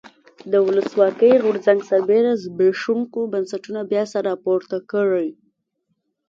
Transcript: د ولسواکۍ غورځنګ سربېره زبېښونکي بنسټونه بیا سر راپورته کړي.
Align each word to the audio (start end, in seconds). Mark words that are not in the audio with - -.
د 0.51 0.53
ولسواکۍ 0.67 1.33
غورځنګ 1.43 1.79
سربېره 1.89 2.31
زبېښونکي 2.43 3.21
بنسټونه 3.33 3.79
بیا 3.91 4.03
سر 4.11 4.23
راپورته 4.29 4.77
کړي. 4.91 5.29